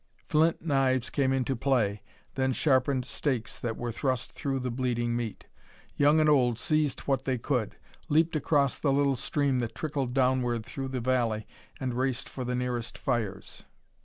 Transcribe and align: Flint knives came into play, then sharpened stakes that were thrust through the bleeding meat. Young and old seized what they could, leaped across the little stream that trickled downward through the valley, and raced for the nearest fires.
Flint 0.27 0.63
knives 0.63 1.11
came 1.11 1.31
into 1.31 1.55
play, 1.55 2.01
then 2.33 2.53
sharpened 2.53 3.05
stakes 3.05 3.59
that 3.59 3.77
were 3.77 3.91
thrust 3.91 4.31
through 4.31 4.57
the 4.57 4.71
bleeding 4.71 5.15
meat. 5.15 5.45
Young 5.95 6.19
and 6.19 6.27
old 6.27 6.57
seized 6.57 7.01
what 7.01 7.25
they 7.25 7.37
could, 7.37 7.75
leaped 8.09 8.35
across 8.35 8.79
the 8.79 8.91
little 8.91 9.15
stream 9.15 9.59
that 9.59 9.75
trickled 9.75 10.15
downward 10.15 10.65
through 10.65 10.87
the 10.87 11.01
valley, 11.01 11.45
and 11.79 11.93
raced 11.93 12.27
for 12.29 12.43
the 12.43 12.55
nearest 12.55 12.97
fires. 12.97 13.63